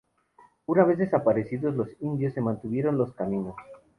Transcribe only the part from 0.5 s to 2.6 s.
Una vez desaparecidos los indios, se